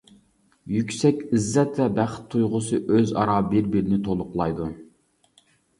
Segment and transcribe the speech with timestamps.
[0.75, 4.75] يۈكسەك ئىززەت ۋە بەخت تۇيغۇسى ئۆزئارا بىر-بىرىنى تولۇقلايدۇ.